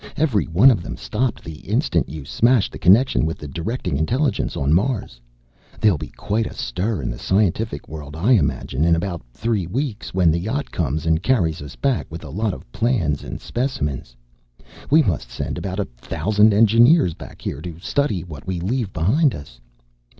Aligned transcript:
Every 0.17 0.45
one 0.45 0.71
of 0.71 0.81
them 0.81 0.97
stopped 0.97 1.43
the 1.43 1.59
instant 1.59 2.09
you 2.09 2.25
smashed 2.25 2.71
the 2.71 2.79
connection 2.79 3.23
with 3.23 3.37
the 3.37 3.47
directing 3.47 3.97
intelligence 3.97 4.57
on 4.57 4.73
Mars. 4.73 5.21
There'll 5.79 5.99
be 5.99 6.09
quite 6.17 6.47
a 6.47 6.55
stir 6.55 7.03
in 7.03 7.11
the 7.11 7.19
scientific 7.19 7.87
world, 7.87 8.15
I 8.15 8.31
imagine, 8.31 8.83
in 8.83 8.95
about 8.95 9.21
three 9.31 9.67
weeks, 9.67 10.11
when 10.11 10.31
the 10.31 10.39
yacht 10.39 10.71
comes 10.71 11.05
and 11.05 11.21
carries 11.21 11.61
us 11.61 11.75
back 11.75 12.07
with 12.09 12.23
a 12.23 12.31
lot 12.31 12.51
of 12.55 12.65
plans 12.71 13.23
and 13.23 13.39
specimens. 13.39 14.15
We 14.89 15.03
must 15.03 15.29
send 15.29 15.59
about 15.59 15.77
a 15.79 15.85
thousand 15.97 16.51
engineers 16.51 17.13
back 17.13 17.39
here 17.39 17.61
to 17.61 17.77
study 17.77 18.23
what 18.23 18.47
we 18.47 18.59
leave 18.59 18.91
behind 18.93 19.35
us. 19.35 19.61